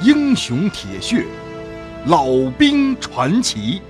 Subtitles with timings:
[0.00, 1.26] 英雄铁血，
[2.06, 3.82] 老兵传奇。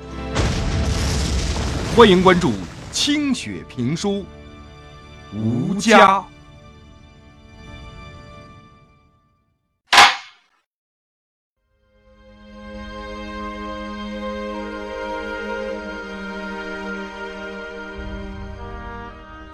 [1.94, 2.54] 欢迎关注
[2.90, 4.24] 清雪评书，
[5.34, 6.24] 吴家。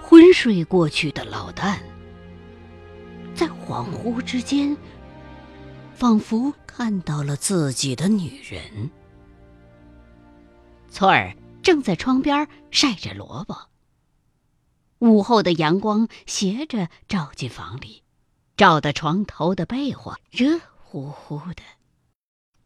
[0.01, 1.75] 昏睡过去的老旦，
[3.33, 4.77] 在恍惚之间，
[5.95, 8.91] 仿佛看到了自己的女人。
[10.89, 13.69] 翠儿正在窗边晒着萝卜。
[14.99, 18.03] 午后的阳光斜着照进房里，
[18.57, 21.63] 照得床头的被窝热乎乎的。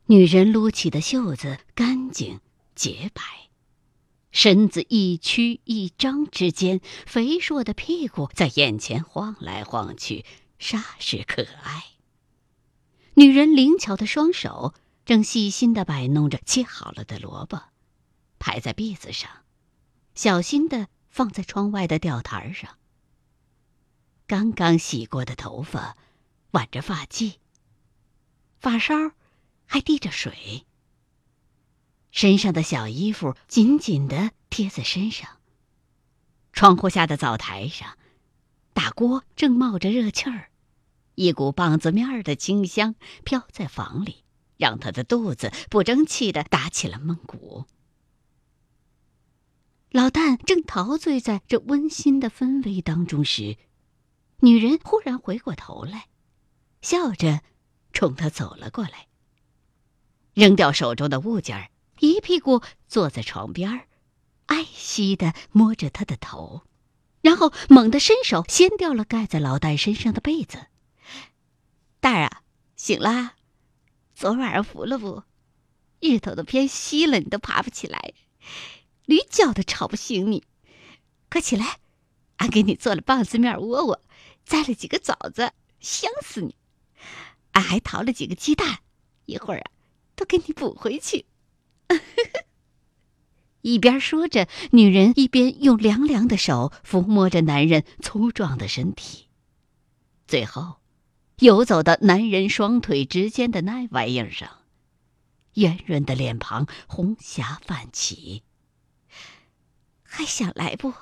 [0.08, 2.40] 女人撸起的袖子干净
[2.74, 3.22] 洁白。
[4.32, 10.26] 身子一曲一张之间，肥硕的屁股在眼前晃来晃去，
[10.60, 11.84] 煞是可爱。
[13.20, 14.74] 女人灵巧的双手
[15.04, 17.64] 正细心的摆弄着切好了的萝卜，
[18.40, 19.30] 排在篦子上，
[20.16, 22.78] 小心的放在窗外的吊台上。
[24.26, 25.98] 刚刚洗过的头发，
[26.52, 27.40] 挽着发髻，
[28.62, 29.12] 发梢
[29.66, 30.66] 还滴着水。
[32.12, 35.40] 身上的小衣服紧紧的贴在身上。
[36.54, 37.98] 窗户下的灶台上，
[38.72, 40.49] 大锅正冒着热气儿，
[41.20, 44.24] 一股棒子面的清香飘在房里，
[44.56, 47.66] 让他的肚子不争气的打起了闷鼓。
[49.92, 53.58] 老旦正陶醉在这温馨的氛围当中时，
[54.40, 56.08] 女人忽然回过头来，
[56.82, 57.42] 笑着
[57.92, 59.08] 冲他走了过来，
[60.34, 61.70] 扔掉手中的物件儿。
[62.00, 63.88] 一屁股坐在床边
[64.46, 66.62] 爱惜的摸着他的头，
[67.20, 70.68] 然后猛地伸手掀掉了盖在老旦身上的被子。
[72.00, 72.42] 蛋儿啊，
[72.76, 73.36] 醒啦！
[74.16, 75.24] 昨晚上服了不？
[76.00, 78.14] 日头都偏西了，你都爬不起来，
[79.06, 80.44] 驴叫都吵不醒你。
[81.30, 81.80] 快起来，
[82.38, 84.02] 俺给你做了棒子面窝窝，
[84.46, 86.56] 摘了几个枣子，香死你！
[87.52, 88.80] 俺还淘了几个鸡蛋，
[89.26, 89.72] 一会儿啊，
[90.16, 91.26] 都给你补回去。
[93.62, 99.28] 一边说着，女人一边用凉凉的手抚摸着男人粗壮的身体，
[100.28, 100.79] 最后，
[101.40, 104.50] 游走到男人双腿之间的那玩意儿上，
[105.54, 108.44] 圆润的脸庞红霞泛起。
[110.04, 110.94] 还想来不？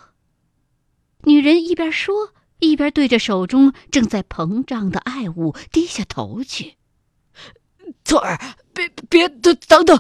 [1.24, 6.76] 女人一边说，一边对着手中正在膨胀的爱物低下头去。
[8.04, 8.40] 翠儿，
[8.74, 9.98] 别别，等等等。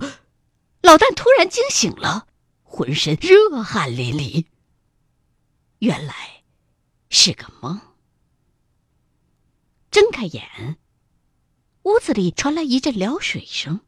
[0.81, 2.27] 老旦突然惊醒了，
[2.61, 4.45] 浑身热汗淋漓。
[5.79, 6.43] 原来
[7.09, 7.81] 是个梦。
[9.97, 10.77] 睁开眼，
[11.81, 13.79] 屋子里传来一阵撩水声。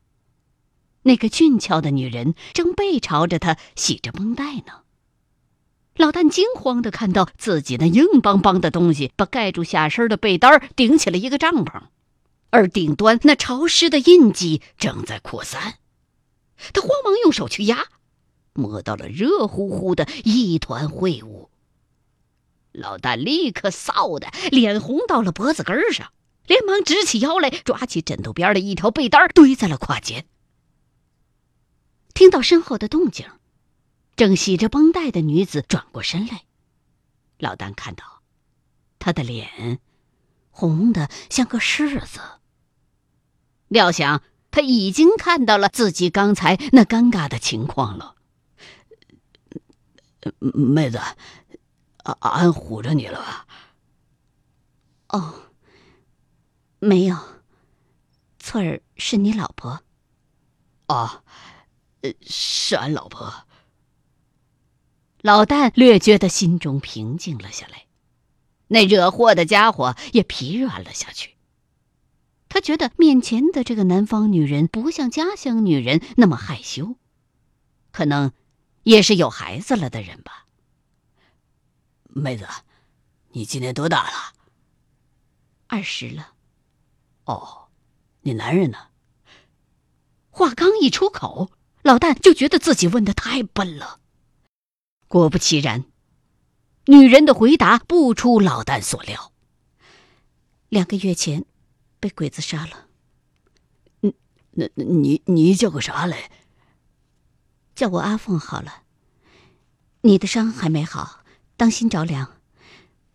[1.03, 4.85] 那个俊俏的女人正背朝着他洗着绷带呢。
[5.93, 11.79] 老旦惊慌的看到自己那硬邦邦的东西把盖住下身的被单顶起了一个帐篷，
[12.49, 15.75] 而顶端那潮湿的印记正在扩散。
[16.73, 17.85] 他慌忙用手去压，
[18.53, 21.51] 摸到了热乎乎的一团秽物。
[22.71, 26.11] 老旦立刻臊的脸红到了脖子根上，
[26.45, 30.25] 连忙直起腰来，抓起枕头边的一条被单堆在了胯间。
[32.13, 33.25] 听到身后的动静，
[34.15, 36.43] 正系着绷带的女子转过身来，
[37.37, 38.21] 老旦看到
[38.99, 39.79] 她的脸
[40.49, 42.19] 红的像个柿子。
[43.67, 44.21] 料想。
[44.51, 48.15] 他已经看到了自己刚才那尴尬的情况了，
[50.39, 50.99] 妹子，
[52.19, 53.47] 俺唬着你了吧？
[55.09, 55.33] 哦，
[56.79, 57.17] 没有，
[58.37, 59.81] 翠儿是你老婆。
[60.87, 61.23] 哦，
[62.21, 63.45] 是俺老婆。
[65.21, 67.87] 老旦略觉得心中平静了下来，
[68.67, 71.35] 那惹祸的家伙也疲软了下去。
[72.47, 76.95] 他觉得面前的这个南方女人不像家乡女人那么害羞，
[77.91, 78.31] 可能
[78.83, 80.47] 也是有孩子了的人吧。
[82.09, 82.47] 妹子，
[83.29, 84.33] 你今年多大了？
[85.67, 86.33] 二十了。
[87.25, 87.69] 哦，
[88.21, 88.89] 你男人呢？
[90.29, 91.51] 话刚一出口，
[91.81, 93.99] 老旦就觉得自己问的太笨了。
[95.07, 95.85] 果不其然，
[96.85, 99.31] 女人的回答不出老旦所料。
[100.69, 101.45] 两个月前。
[102.01, 102.87] 被鬼子杀了。
[104.03, 104.13] 嗯，
[104.51, 106.31] 那你你叫个啥来？
[107.75, 108.83] 叫我阿凤好了。
[109.99, 111.18] 你的伤还没好，
[111.59, 112.37] 当心着凉。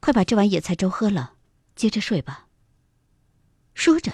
[0.00, 1.32] 快把这碗野菜粥喝了，
[1.74, 2.46] 接着睡吧。
[3.72, 4.12] 说着，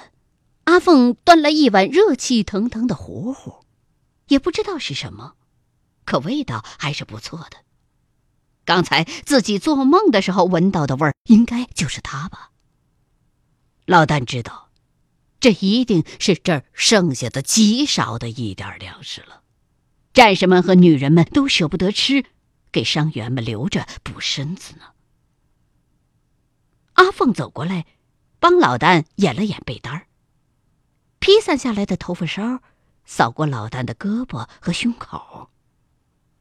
[0.64, 3.64] 阿凤端来一碗热气腾腾的糊糊，
[4.28, 5.34] 也不知道是什么，
[6.04, 7.64] 可味道还是不错的。
[8.64, 12.52] 刚才自己做梦的时候闻到的味儿，应该就是它吧。
[13.84, 14.70] 老旦知道，
[15.40, 19.42] 这一定是这儿剩下的极少的一点粮食了。
[20.12, 22.26] 战士们和女人们都舍不得吃，
[22.72, 24.92] 给伤员们留着补身子呢。
[26.94, 27.86] 阿凤走过来，
[28.38, 30.06] 帮老旦掩了掩被单儿。
[31.18, 32.62] 披散下来的头发梢
[33.04, 35.50] 扫过老旦的胳膊和胸口，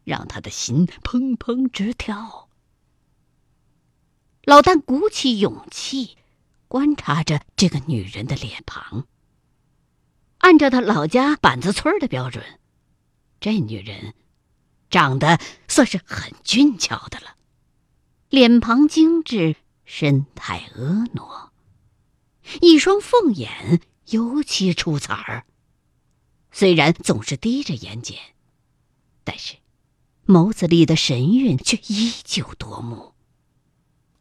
[0.04, 2.50] 让他的心砰砰直跳。
[4.44, 6.18] 老旦鼓起勇气，
[6.68, 9.06] 观察着这个女人的脸庞。
[10.40, 12.44] 按照他老家板子村的标准。
[13.42, 14.16] 这女人
[14.90, 17.36] 长得算是很俊俏的了，
[18.30, 19.56] 脸庞精致，
[19.86, 21.52] 身态婀娜，
[22.62, 25.46] 一双凤眼尤其出彩儿。
[26.52, 28.16] 虽然总是低着眼睑，
[29.24, 29.56] 但是
[30.26, 33.14] 眸子里的神韵却依旧夺目。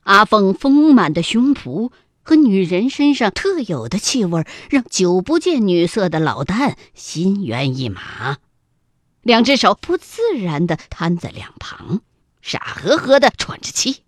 [0.03, 1.91] 阿凤丰满的胸脯
[2.23, 8.38] 和女人身上特有的气味，让久不见女色的老旦心猿意马。
[9.28, 12.00] 两只手不自然的摊在两旁，
[12.40, 14.02] 傻呵呵的喘着气。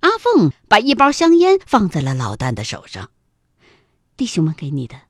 [0.00, 3.10] 阿凤把一包香烟放在了老旦的手上，
[4.18, 5.00] 弟兄们给你的，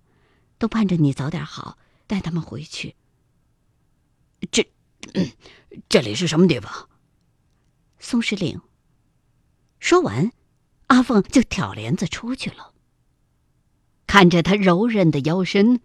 [0.57, 2.95] 都盼着你早点好，带他们回去。
[4.53, 4.71] 这，
[5.89, 6.89] 这里是什么地方？
[7.99, 8.61] 松石岭。
[9.81, 10.31] 说完，
[10.87, 12.73] 阿凤就挑帘子出去了。
[14.07, 15.81] 看着他柔韧的腰身。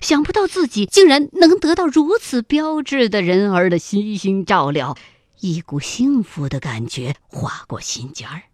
[0.00, 4.96] 想不到自己竟然能得到如此标致的人儿的悉心照料，
[5.40, 8.44] 一股幸福的感觉划过心尖儿，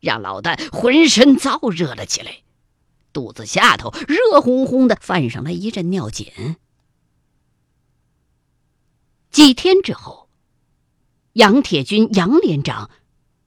[0.00, 2.38] 让老旦浑身燥热了起来，
[3.12, 6.56] 肚子下头热烘烘的，泛上来一阵尿碱。
[9.30, 10.28] 几天之后，
[11.34, 12.90] 杨铁军杨连长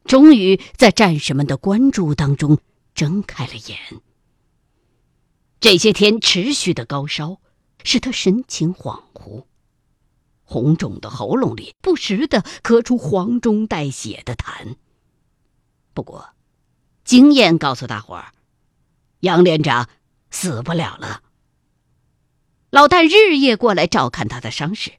[0.03, 2.59] 终于在战士们的关注当中
[2.93, 3.77] 睁开了眼。
[5.59, 7.39] 这些天持续的高烧，
[7.83, 9.45] 使他神情恍惚，
[10.43, 14.75] 红肿的喉咙里不时的咳出黄中带血的痰。
[15.95, 16.29] 不过，
[17.03, 18.33] 经验告诉大伙儿，
[19.21, 19.89] 杨连长
[20.29, 21.23] 死不了了。
[22.69, 24.91] 老旦日夜过来照看他的伤势。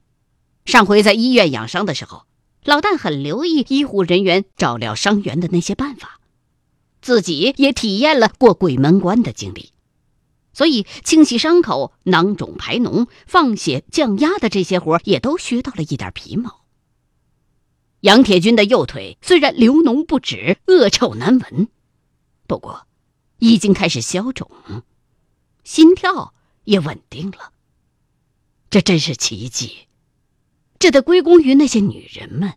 [0.65, 2.27] 上回在医院养伤的时候，
[2.65, 6.19] 老旦很留意医护人员照料伤员的那些办法，
[7.01, 9.73] 自己也体验了过鬼门关的经历。
[10.53, 16.65] 所以，清洗伤口、囊肿排脓、放血、降压的这些活也都学到了一点皮毛。
[18.01, 21.69] 杨铁军的右腿虽然流脓不止、恶臭难闻，
[22.47, 22.87] 不过
[23.39, 24.51] 已经开始消肿，
[25.65, 26.35] 心跳
[26.65, 27.53] 也稳定了。
[28.71, 29.87] 这真是奇迹，
[30.79, 32.55] 这得归功于那些女人们，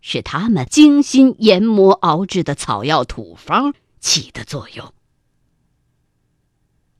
[0.00, 4.92] 是她们精心研磨熬制的草药土方起的作用。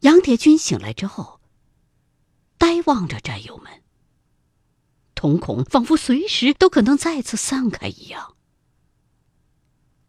[0.00, 1.40] 杨铁军醒来之后，
[2.56, 3.82] 呆望着战友们，
[5.14, 8.36] 瞳孔仿佛随时都可能再次散开一样。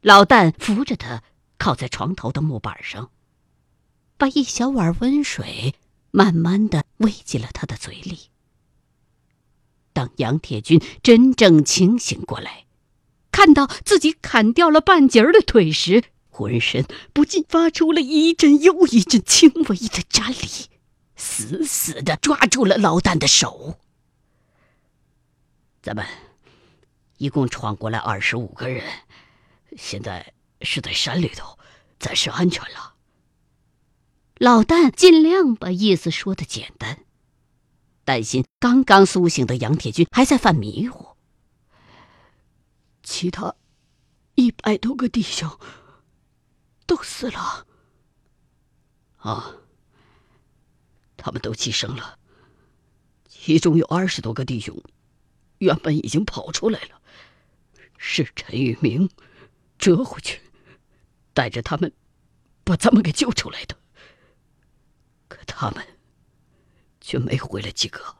[0.02, 1.24] 老旦扶着他
[1.58, 3.10] 靠在床头的木板上，
[4.18, 5.74] 把一小碗温水
[6.12, 8.30] 慢慢的喂进了他的嘴里。
[9.92, 12.66] 当杨铁军真正清醒过来，
[13.32, 16.04] 看到自己砍掉了半截儿的腿时，
[16.40, 20.70] 浑身不禁发出了一阵又一阵轻微的颤栗，
[21.18, 23.78] 死死的抓住了老旦的手。
[25.82, 26.06] 咱们
[27.18, 28.86] 一共闯过来二十五个人，
[29.76, 30.32] 现在
[30.62, 31.60] 是在山里头，
[32.00, 32.94] 暂时安全了。
[34.38, 37.00] 老旦尽量把意思说的简单，
[38.06, 41.18] 担心刚刚苏醒的杨铁军还在犯迷糊。
[43.04, 43.56] 其他
[44.36, 45.60] 一百多个弟兄。
[46.90, 47.68] 都死了。
[49.18, 49.54] 啊，
[51.16, 52.18] 他们都牺牲了。
[53.28, 54.76] 其中有二十多个弟兄，
[55.60, 57.00] 原本已经跑出来了，
[57.98, 59.08] 是陈玉明
[59.78, 60.42] 折回去，
[61.32, 61.94] 带着他们
[62.64, 63.78] 把咱们给救出来的。
[65.28, 65.86] 可他们
[67.00, 68.18] 却没回来几个。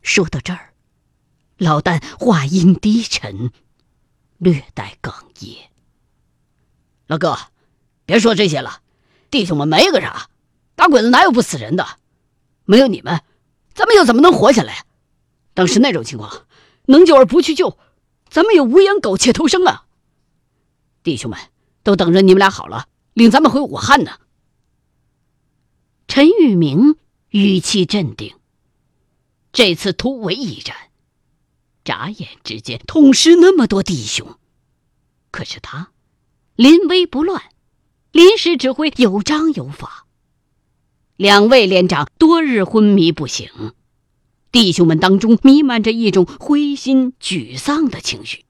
[0.00, 0.72] 说到这儿，
[1.58, 3.52] 老旦话音低沉，
[4.38, 5.70] 略带哽咽。
[7.08, 7.36] 老哥。
[8.08, 8.80] 别说这些了，
[9.30, 10.30] 弟兄们没个啥，
[10.74, 11.86] 打鬼子哪有不死人的？
[12.64, 13.20] 没有你们，
[13.74, 14.86] 咱们又怎么能活下来？
[15.52, 16.46] 当时那种情况，
[16.86, 17.76] 能救而不去救，
[18.30, 19.84] 咱们也无颜苟且偷生啊！
[21.02, 21.38] 弟兄们
[21.82, 24.12] 都等着你们俩好了，领咱们回武汉呢。
[26.06, 26.96] 陈玉明
[27.28, 28.34] 语气镇定。
[29.52, 30.74] 这次突围一战，
[31.84, 34.38] 眨眼之间痛失那么多弟兄，
[35.30, 35.90] 可是他
[36.54, 37.42] 临危不乱，
[38.12, 40.06] 临时指挥有章有法。
[41.16, 43.50] 两位连长多日昏迷不醒，
[44.52, 48.44] 弟兄们当中弥漫着一种灰心沮丧的情绪。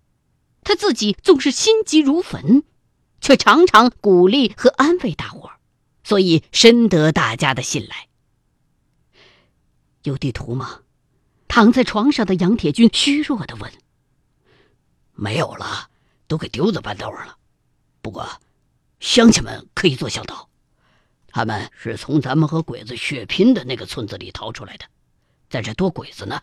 [0.63, 2.63] 他自己纵是心急如焚，
[3.21, 5.57] 却常常鼓励和安慰大伙儿，
[6.05, 8.09] 所以深得大家的信赖。
[10.03, 10.81] 有地图吗？
[11.49, 13.73] 躺在床上的杨铁军虚弱的问
[15.17, 15.89] ：“没有了，
[16.27, 17.39] 都给丢在半道上了。
[18.03, 18.29] 不过，
[19.01, 20.49] 乡亲们可以做向导，
[21.29, 24.87] 他们是从咱们和鬼子血拼的那个村子里逃出来的，
[25.49, 26.43] 在这躲鬼子呢，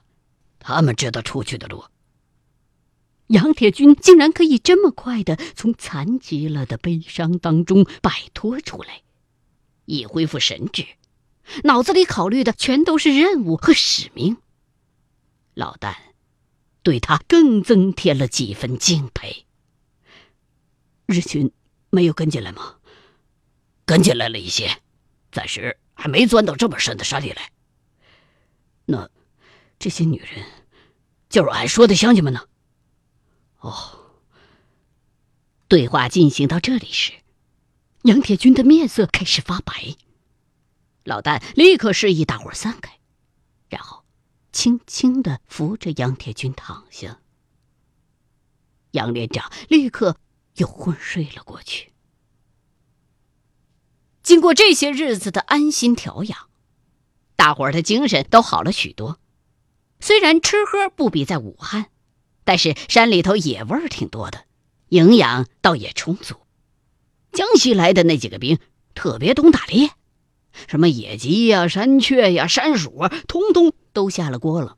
[0.60, 1.86] 他们知道出去的路。”
[3.28, 9.02] 杨铁军竟然可以这么快的从残疾了的悲伤当中摆脱出来，
[9.86, 10.86] 一恢复神智，
[11.64, 14.38] 脑子里考虑的全都是任务和使命。
[15.56, 15.96] 老旦
[16.84, 19.48] 对他更增添了几分敬佩。
[21.08, 21.52] 日军
[21.96, 22.76] 没有跟进来吗？
[23.86, 24.82] 跟进来了一些，
[25.32, 27.52] 暂时还没钻到这么深的山里来。
[28.86, 29.10] 那
[29.80, 30.46] 这些女人，
[31.30, 32.42] 就是俺说的乡亲们呢？
[33.60, 34.02] 哦。
[35.68, 37.14] 对话进行到这里时，
[38.04, 39.96] 杨铁军的面色开始发白。
[41.04, 43.00] 老旦立刻示意大伙散开，
[43.70, 44.04] 然后。
[44.52, 47.20] 轻轻的扶着杨铁军躺下，
[48.92, 50.18] 杨连长立刻
[50.56, 51.92] 又昏睡了过去。
[54.24, 56.50] 经过这些日子的安心调养，
[57.36, 59.20] 大伙儿的精神都好了许多。
[60.00, 61.88] 虽然吃喝不比在武汉，
[62.44, 64.46] 但是山里头野味儿挺多的，
[64.90, 66.36] 营养倒也充足。
[67.32, 68.60] 江西来的那几个兵
[68.94, 69.92] 特别懂打猎。
[70.68, 74.78] 什么野鸡呀、山雀呀、山鼠啊，通通都下了锅了。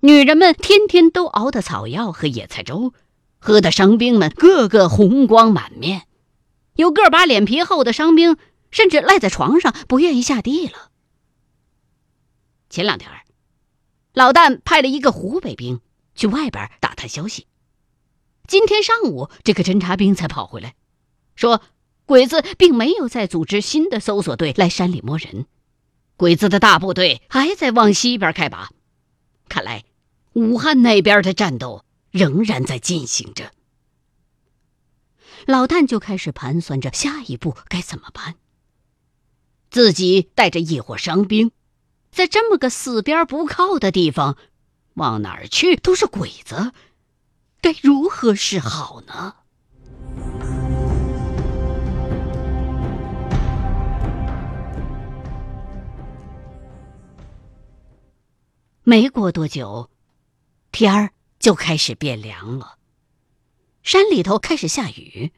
[0.00, 2.94] 女人们天天都熬的草药和野菜粥，
[3.38, 6.06] 喝的伤兵们个个红光满面。
[6.74, 8.36] 有个把脸皮厚的伤兵，
[8.70, 10.90] 甚至赖在床上不愿意下地了。
[12.70, 13.10] 前两天，
[14.12, 15.80] 老旦派了一个湖北兵
[16.14, 17.46] 去外边打探消息。
[18.46, 20.74] 今天上午，这个侦察兵才跑回来，
[21.34, 21.62] 说。
[22.08, 25.44] 鬼子并没有再组织新的搜索队来山里摸人，
[26.16, 28.70] 鬼子的大部队还在往西边开拔。
[29.46, 29.84] 看来，
[30.32, 33.52] 武汉那边的战斗仍然在进行着。
[35.46, 38.34] 老旦就开始盘算着下一步该怎么办。
[39.70, 41.52] 自己带着一伙伤兵，
[42.10, 44.36] 在这么个四边不靠的地方，
[44.94, 46.72] 往哪儿去都是鬼子，
[47.60, 49.34] 该如何是好呢？
[58.84, 59.90] 没过多久，
[60.72, 62.78] 天儿就开始变凉了。
[63.82, 65.32] 山里头开始下雨，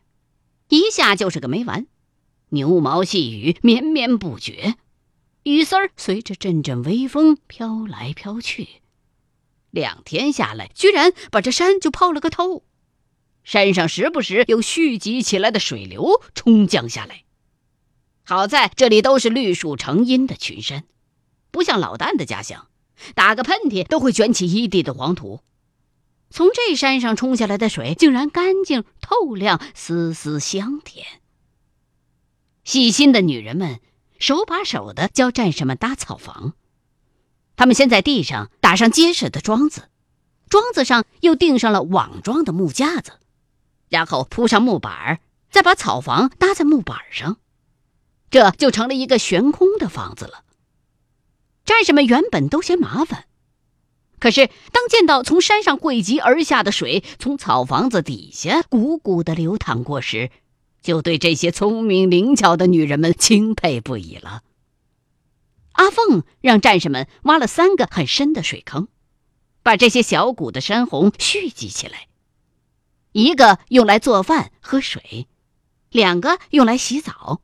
[0.69, 1.87] 一下就是个没完，
[2.51, 4.77] 牛毛细雨绵绵不绝，
[5.45, 8.69] 雨丝儿随着阵阵微风飘来飘去。
[9.71, 12.65] 两天下来，居然把这山就泡了个透。
[13.45, 17.25] 山上时不时有蓄积起来的水流冲降下来。
[18.25, 20.85] 好在这里都是绿树成荫的群山，
[21.51, 22.69] 不像老旦的家乡。
[23.15, 25.41] 打个喷嚏都会卷起一地的黄土，
[26.31, 31.05] 从这山上冲下来的水竟然干净透亮、丝丝香甜。
[32.65, 33.81] 细心的女人们
[34.19, 36.55] 手把手的教战士们搭草房，
[37.57, 39.89] 他们先在地上打上结实的桩子，
[40.49, 43.13] 桩子上又钉上了网状的木架子，
[43.89, 45.21] 然后铺上木板，
[45.51, 47.39] 再把草房搭在木板上，
[48.31, 50.45] 这就成了一个悬空的房子了。
[51.65, 53.25] 战士们原本都嫌麻烦，
[54.21, 60.31] 可是当见到从山上汇集而下的水从草房子底下汩汩的流淌过时，
[60.83, 64.43] 就对这些聪明灵巧的女人们钦佩不已了。
[65.73, 68.89] 阿凤让战士们挖了三个很深的水坑，
[69.63, 72.07] 把这些小股的山洪蓄积起来，
[73.13, 75.27] 一个用来做饭喝水，
[75.91, 77.41] 两个用来洗澡。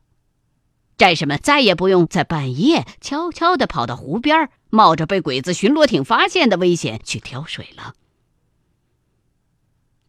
[0.97, 7.93] 战士们再也不用在半夜悄悄地跑到湖边，冒着被鬼子巡逻艇发现的危险去挑水了。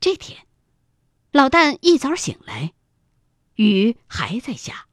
[0.00, 0.46] 这天，
[1.30, 2.72] 老旦一早醒来，
[3.56, 4.86] 雨还在下，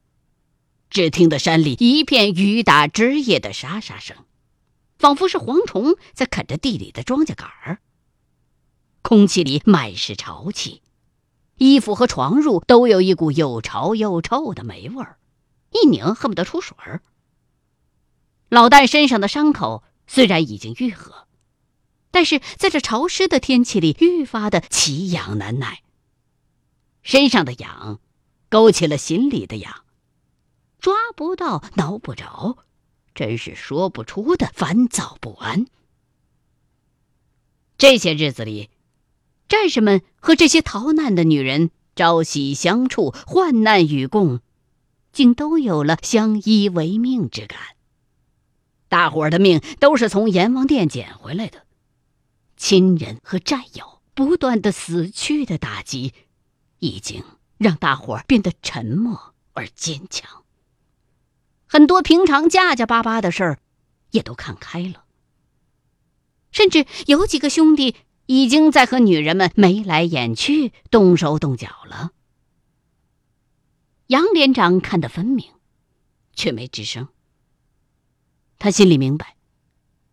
[0.90, 4.18] 只听得山里一片雨打枝叶的沙沙声，
[4.98, 7.80] 仿佛是蝗虫在啃着地里的庄稼杆儿。
[9.02, 10.82] 空气里满是潮气，
[11.58, 15.18] 衣服和床褥都有一股又潮又臭的霉味儿。
[15.76, 17.02] 一拧，恨不得出水儿。
[18.50, 21.28] 老旦身上的伤口虽然已经愈合，
[22.12, 25.82] 但是在这潮湿的天气里愈发的奇痒难耐。
[27.04, 28.00] 身上的痒，
[28.50, 29.84] 勾起了心里的痒，
[30.80, 32.58] 抓不到，挠不着，
[33.14, 35.66] 真是说不出的烦躁不安。
[37.78, 38.70] 这些日子里，
[39.50, 44.40] 战士们和这些逃难的女人朝夕相处，患难与共，
[45.16, 47.58] 竟都有了相依为命之感。
[48.90, 51.64] 大伙儿的命都是从阎王殿捡回来的，
[52.58, 56.14] 亲人和战友不断的死去的打击，
[56.80, 57.24] 已经
[57.58, 60.44] 让大伙儿变得沉默而坚强。
[61.66, 63.60] 很多平常架架巴巴的事儿，
[64.12, 65.06] 也都看开了。
[66.52, 67.96] 甚至有几个兄弟
[68.26, 72.12] 已经在和女人们眉来眼去、动手动脚了。
[74.08, 75.52] 杨连长看得分明，
[76.34, 77.08] 却没吱声。
[78.60, 79.36] 他心里明白，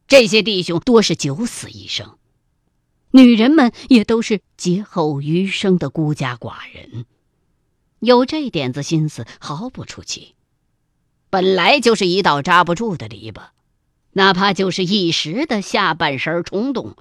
[0.06, 2.18] 这些弟兄多是九死一生，
[3.10, 7.04] 女人们也都是劫后余生的孤家寡人，
[8.00, 10.34] 有这点子心思毫不出奇。
[11.28, 13.50] 本来就是一道扎不住的篱笆，
[14.12, 16.96] 哪怕就是一时的下半身冲动，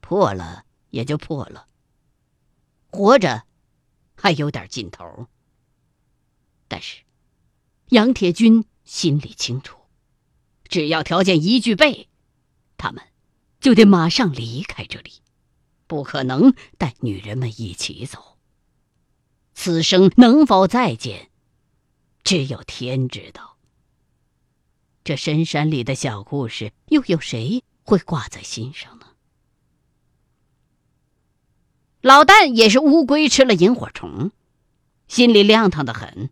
[0.00, 1.66] 破了也就破了。
[2.90, 3.44] 活着
[4.14, 5.26] 还有点劲头，
[6.70, 7.02] 但是
[7.88, 9.76] 杨铁军心里清楚。
[10.68, 12.08] 只要条件一具备，
[12.78, 13.02] 他们
[13.60, 15.10] 就得马上离开这里，
[15.88, 18.38] 不可能带女人们一起走。
[19.52, 21.28] 此生能否再见，
[22.22, 23.56] 只有天知道。
[25.02, 29.06] 这深山里的小故事，又有谁会挂在心上呢？
[32.00, 34.30] 老旦也是乌龟吃了萤火虫，
[35.08, 36.30] 心里亮堂的很。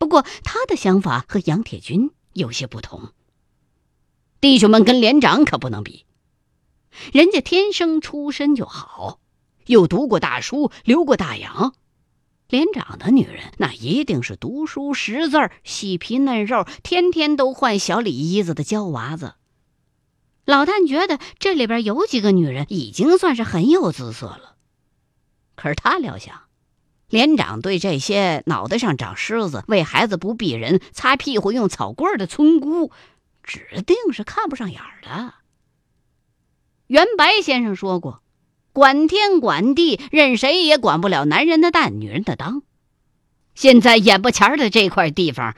[0.00, 3.12] 不过他的想法和杨铁军有些不同。
[4.40, 6.06] 弟兄们跟连长可不能比，
[7.12, 9.20] 人家天生出身就好，
[9.66, 11.74] 又读过大书，留过大洋。
[12.48, 19.34] 连长的女人那一定是读书识字儿细皮嫩肉，天天都换小里衣子的娇娃子。
[20.46, 24.56] 老旦觉得这里边有几个女人已经算是很有姿色了，
[25.56, 26.44] 可是他料想，
[27.10, 32.90] 连长对这些脑袋上长虱子、为孩子不避人、擦屁股用草棍的村姑。
[33.42, 35.34] 指定是看不上眼的。
[36.86, 38.22] 袁白先生说过
[38.72, 42.62] ：“管天管地，任谁也管不了男人的蛋，女人的裆。”
[43.56, 45.56] 现在眼巴前的这块地方，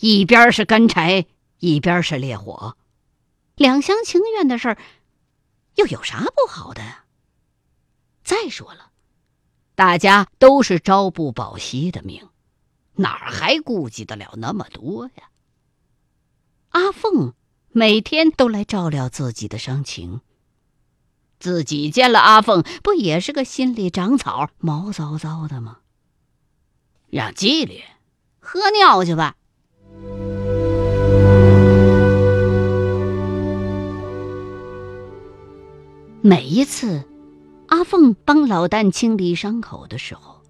[0.00, 1.26] 一边是干柴，
[1.58, 2.76] 一边是烈火，
[3.54, 4.78] 两厢情愿的事儿，
[5.76, 6.82] 又有啥不好的？
[8.24, 8.87] 再说了，
[9.78, 12.28] 大家都是朝不保夕的命，
[12.96, 15.30] 哪儿还顾及得了那么多呀？
[16.70, 17.32] 阿凤
[17.68, 20.20] 每天都来照料自己的伤情。
[21.38, 25.78] 自己见了阿凤，不也是个心里长草、毛糟糟的吗？
[27.08, 27.80] 让纪律
[28.40, 29.36] 喝尿去吧。
[36.20, 37.04] 每一次，
[37.88, 40.42] 凤帮老旦清理伤口的时候，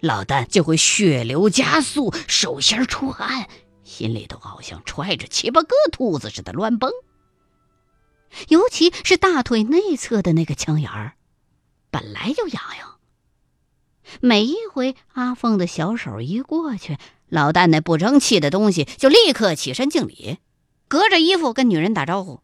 [0.00, 3.48] 老旦就会血流加速，手心出汗。
[3.84, 6.90] 心里头好像揣着七八个兔子似的乱蹦，
[8.48, 11.14] 尤其是大腿内侧的那个枪眼儿，
[11.90, 12.96] 本来就痒痒。
[14.20, 16.96] 每一回阿凤的小手一过去，
[17.28, 20.38] 老旦那不争气的东西就立刻起身敬礼，
[20.88, 22.40] 隔着衣服跟女人打招呼。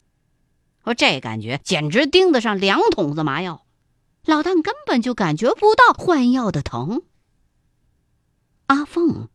[0.84, 3.65] 说这感觉简直盯得上两桶子麻药，
[4.26, 7.02] 老旦根本就感觉不到换药的疼。
[8.66, 9.28] 阿凤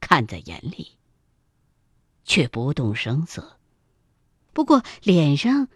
[0.00, 0.96] 看在眼里。
[2.28, 3.58] 却不动声色，
[4.52, 5.68] 不过脸上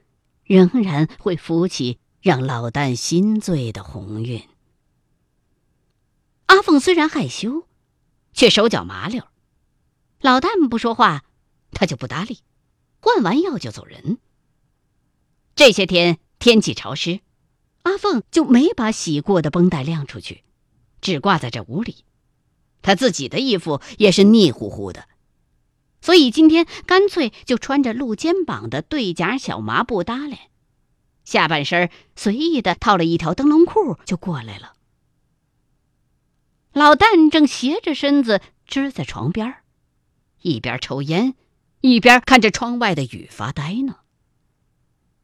[0.45, 4.47] 仍然会浮起让老旦心醉的红晕。
[6.45, 7.67] 阿凤虽然害羞，
[8.35, 9.27] 却手脚麻溜。
[10.21, 11.25] 老旦不说话，
[11.71, 12.41] 他就不搭理，
[13.01, 14.19] 换完药就走人。
[15.55, 17.23] 这些天天气潮湿，
[17.83, 20.43] 阿凤就没把洗过的绷带晾出去，
[21.01, 22.05] 只挂在这屋里。
[22.81, 25.09] 他自己的衣服也是腻乎乎的。
[26.01, 30.39] 所以今天干脆就穿着露肩膀的对夹小麻布搭连，
[31.25, 34.75] 下半身随意的套了一条灯笼裤就过来了。
[36.73, 39.55] 老旦正斜着身子支在床边，
[40.41, 41.35] 一边抽烟，
[41.83, 43.99] 一边看着窗外的雨发呆呢。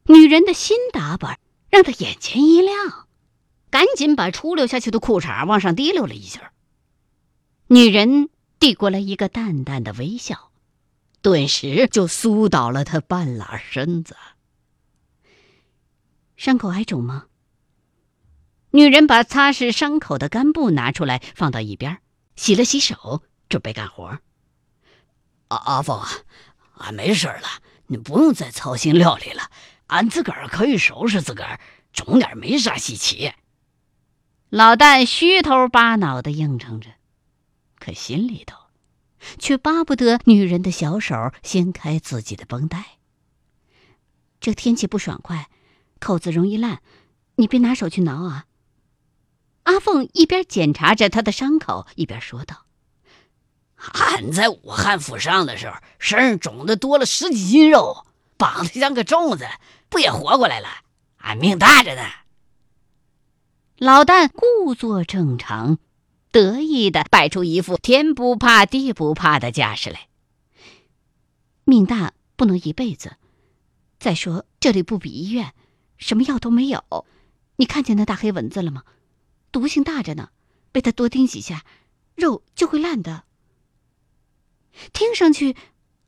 [0.03, 3.07] 女人的新打扮让他眼前一亮，
[3.69, 6.51] 赶紧把出溜下去的裤衩往上提溜了一下。
[7.67, 8.29] 女人
[8.59, 10.51] 递过来一个淡淡的微笑。
[11.21, 14.15] 顿时就酥倒了他半拉身子。
[16.37, 17.25] 伤口还肿吗？
[18.71, 21.97] 女人把擦拭伤口的干布拿出来，放到一边，
[22.37, 24.19] 洗了洗手，准备干活。
[25.49, 26.07] 阿阿凤啊，
[26.77, 29.51] 俺没事了，你不用再操心料理了，
[29.89, 31.59] 俺自个儿可以收拾自个儿，
[31.91, 33.33] 肿点没啥稀奇。
[34.49, 36.91] 老旦虚头巴脑的应承着，
[37.79, 38.55] 可心里头
[39.37, 42.97] 却巴不得女人的小手掀开自己的绷带。
[44.39, 45.49] 这天气不爽快，
[45.99, 46.81] 扣子容易烂，
[47.35, 48.45] 你别拿手去挠啊。
[49.63, 52.65] 阿凤一边检查着他的伤口，一边说道
[53.93, 58.05] ：“俺在武汉府上的时候，身上肿的多了十几斤肉，
[58.37, 59.47] 绑的像个粽子，
[59.89, 60.67] 不也活过来了？
[61.17, 62.03] 俺命大着呢。”
[63.77, 65.79] 老旦故作正常，
[66.31, 70.07] 得意的摆出一副天不怕地不怕的架势来。
[71.63, 73.17] 命大不能一辈子。
[73.99, 75.53] 再说这里不比医院，
[75.97, 77.05] 什么药都没有。
[77.57, 78.83] 你看见那大黑蚊子了吗？
[79.51, 80.29] 毒性大着呢，
[80.71, 81.65] 被他多叮几下，
[82.15, 83.23] 肉就会烂的。
[84.93, 85.55] 听上去，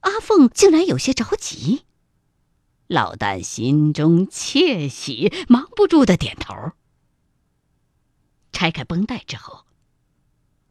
[0.01, 1.85] 阿凤竟然有些着急。
[2.91, 6.73] 老旦心中窃喜，忙不住的点头。
[8.51, 9.63] 拆开绷带之后，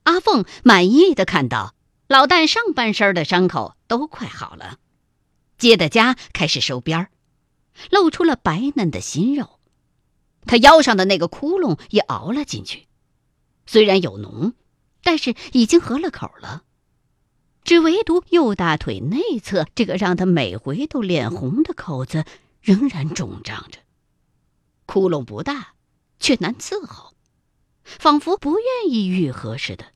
[0.03, 1.75] 阿凤满意的看到
[2.09, 4.77] 老旦上半身的伤口都快好了，
[5.57, 7.09] 接的痂开始收边儿，
[7.91, 9.59] 露出了白嫩的新肉。
[10.45, 12.87] 他腰上的那个窟窿也凹了进去，
[13.65, 14.53] 虽然有脓，
[15.03, 16.65] 但是已经合了口了。
[17.63, 22.25] 只唯独右大腿内侧这个让他每回都脸红的口子
[22.61, 23.79] 仍然肿胀着，
[24.87, 25.75] 窟窿不大，
[26.19, 27.15] 却难伺候，
[27.85, 29.87] 仿佛不愿意愈合似的。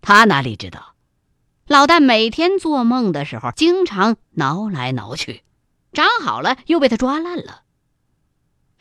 [0.00, 0.94] 他哪里知道，
[1.66, 5.42] 老旦每天做梦的时候，经常挠来挠去，
[5.92, 7.62] 长好了又被他抓烂了。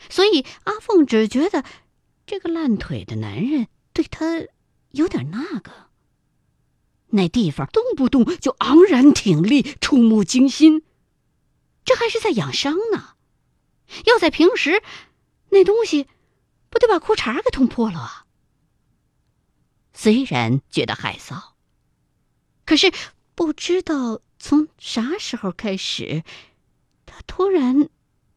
[0.09, 1.63] 所以阿凤只觉得，
[2.25, 4.25] 这个烂腿的男人对她
[4.91, 5.86] 有点那个。
[7.09, 10.83] 那地方动不动就昂然挺立，触目惊心。
[11.83, 13.15] 这还是在养伤呢，
[14.05, 14.81] 要在平时，
[15.49, 16.07] 那东西
[16.69, 18.25] 不得把裤衩给捅破了啊！
[19.93, 21.53] 虽然觉得害臊，
[22.65, 22.91] 可是
[23.35, 26.23] 不知道从啥时候开始，
[27.05, 27.89] 他突然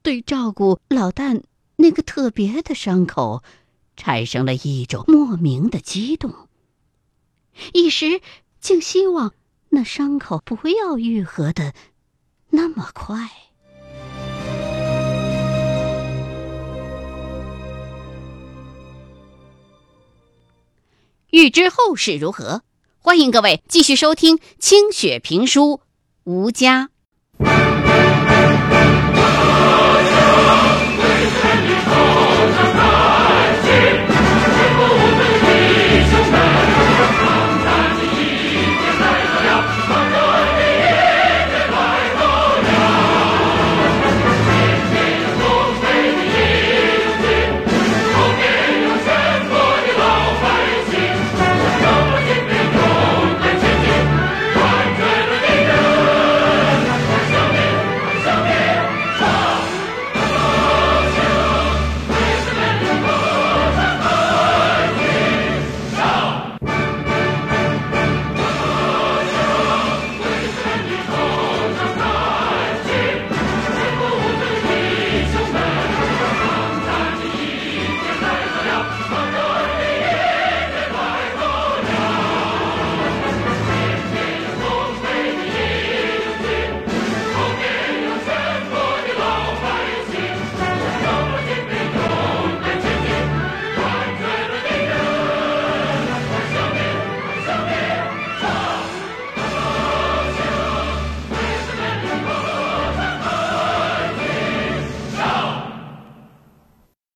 [0.03, 1.43] 对照顾老旦。
[1.83, 3.43] 那个特别的伤口，
[3.97, 6.47] 产生了一种莫名的激动。
[7.73, 8.21] 一时
[8.61, 9.33] 竟希望
[9.71, 11.73] 那伤口不要愈合的
[12.51, 13.31] 那么快。
[21.31, 22.63] 欲知后事如何，
[22.99, 25.77] 欢迎各位继续收听清雪评书
[26.25, 26.91] 《吴家》。